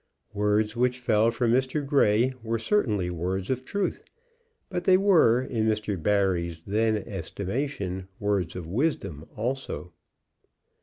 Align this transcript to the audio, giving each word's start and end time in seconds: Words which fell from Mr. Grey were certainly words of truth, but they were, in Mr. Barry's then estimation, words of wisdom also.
Words 0.33 0.75
which 0.75 0.97
fell 0.97 1.29
from 1.29 1.51
Mr. 1.51 1.85
Grey 1.85 2.33
were 2.41 2.57
certainly 2.57 3.11
words 3.11 3.51
of 3.51 3.63
truth, 3.63 4.03
but 4.67 4.85
they 4.85 4.97
were, 4.97 5.43
in 5.43 5.65
Mr. 5.67 5.95
Barry's 6.01 6.59
then 6.65 6.95
estimation, 6.97 8.07
words 8.19 8.55
of 8.55 8.65
wisdom 8.65 9.27
also. 9.35 9.93